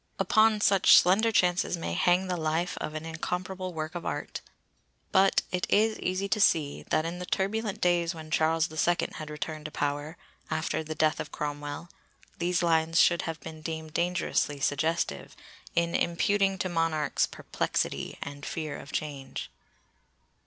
[0.17, 4.41] Upon such slender chances may hang the life of an incomparable work of art!
[5.11, 9.17] But it is easy to see that in the turbulent days when Charles the Second
[9.17, 10.17] had returned to power,
[10.49, 11.87] after the death of Cromwell,
[12.39, 15.35] these lines should have been deemed dangerously suggestive,
[15.75, 19.51] in imputing to monarchs 'perplexity' and 'fear of change.